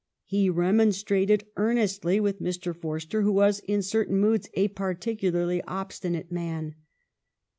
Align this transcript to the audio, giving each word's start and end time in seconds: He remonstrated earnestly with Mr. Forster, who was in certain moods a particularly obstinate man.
He 0.25 0.49
remonstrated 0.49 1.43
earnestly 1.57 2.19
with 2.19 2.41
Mr. 2.41 2.75
Forster, 2.75 3.21
who 3.21 3.31
was 3.33 3.59
in 3.59 3.83
certain 3.83 4.17
moods 4.17 4.49
a 4.55 4.69
particularly 4.69 5.61
obstinate 5.67 6.31
man. 6.31 6.73